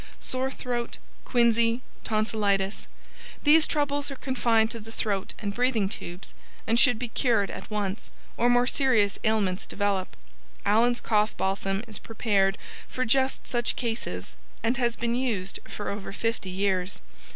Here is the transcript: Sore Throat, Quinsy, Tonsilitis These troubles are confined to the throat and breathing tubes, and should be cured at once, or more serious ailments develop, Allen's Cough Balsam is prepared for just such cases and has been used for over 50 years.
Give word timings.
Sore 0.19 0.49
Throat, 0.49 0.97
Quinsy, 1.25 1.81
Tonsilitis 2.03 2.87
These 3.43 3.67
troubles 3.67 4.09
are 4.09 4.15
confined 4.15 4.71
to 4.71 4.79
the 4.79 4.91
throat 4.91 5.35
and 5.37 5.53
breathing 5.53 5.87
tubes, 5.87 6.33
and 6.65 6.79
should 6.79 6.97
be 6.97 7.09
cured 7.09 7.51
at 7.51 7.69
once, 7.69 8.09
or 8.35 8.49
more 8.49 8.65
serious 8.65 9.19
ailments 9.23 9.67
develop, 9.67 10.15
Allen's 10.65 11.01
Cough 11.01 11.37
Balsam 11.37 11.83
is 11.87 11.99
prepared 11.99 12.57
for 12.89 13.05
just 13.05 13.45
such 13.45 13.75
cases 13.75 14.35
and 14.63 14.77
has 14.77 14.95
been 14.95 15.13
used 15.13 15.59
for 15.69 15.89
over 15.89 16.11
50 16.11 16.49
years. 16.49 16.99